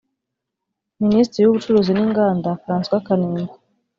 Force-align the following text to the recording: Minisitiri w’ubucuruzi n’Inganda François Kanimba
Minisitiri 1.01 1.43
w’ubucuruzi 1.45 1.91
n’Inganda 1.93 2.49
François 2.63 3.01
Kanimba 3.07 3.53